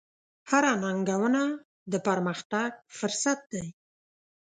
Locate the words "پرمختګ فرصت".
2.07-3.39